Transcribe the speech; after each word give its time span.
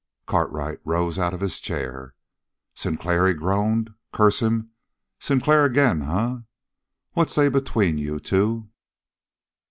Cartwright 0.25 0.79
rose 0.83 1.19
out 1.19 1.31
of 1.31 1.41
his 1.41 1.59
chair. 1.59 2.15
"Sinclair!" 2.73 3.27
he 3.27 3.35
groaned. 3.35 3.91
"Curse 4.11 4.39
him! 4.41 4.71
Sinclair, 5.19 5.63
ag'in, 5.65 6.01
eh? 6.01 6.37
What's 7.11 7.35
they 7.35 7.49
between 7.49 7.99
you 7.99 8.19
two?" 8.19 8.69